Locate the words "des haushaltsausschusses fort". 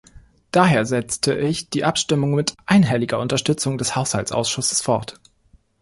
3.77-5.21